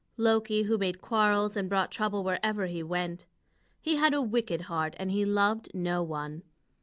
[0.17, 3.27] Loki, who made quarrels and brought trouble wherever he went.
[3.79, 6.41] He had a wicked heart, and he loved no one.